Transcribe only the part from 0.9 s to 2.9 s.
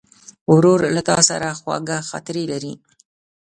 له تا سره خواږه خاطرې لري.